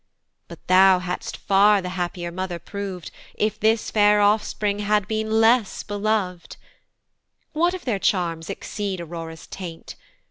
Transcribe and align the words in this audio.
But 0.47 0.65
thou 0.65 0.97
had'st 0.97 1.37
far 1.37 1.79
the 1.79 1.89
happier 1.89 2.31
mother 2.31 2.57
prov'd, 2.57 3.11
If 3.35 3.59
this 3.59 3.91
fair 3.91 4.19
offspring 4.19 4.79
had 4.79 5.07
been 5.07 5.29
less 5.39 5.83
belov'd: 5.83 6.57
What 7.53 7.75
if 7.75 7.85
their 7.85 7.99
charms 7.99 8.49
exceed 8.49 8.99
Aurora's 8.99 9.45
teint. 9.45 9.93